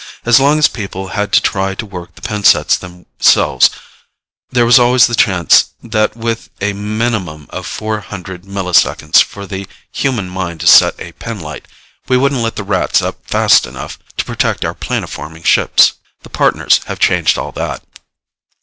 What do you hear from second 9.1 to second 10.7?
for the human mind to